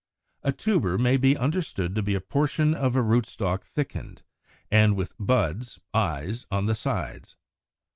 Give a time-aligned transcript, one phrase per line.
[0.39, 0.49] 110.
[0.51, 4.23] =A Tuber= may be understood to be a portion of a rootstock thickened,
[4.71, 7.35] and with buds (eyes) on the sides.